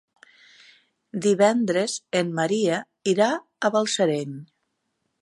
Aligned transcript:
Divendres 1.25 1.99
en 2.21 2.33
Maria 2.41 2.83
irà 3.15 3.31
a 3.69 3.75
Balsareny. 3.79 4.39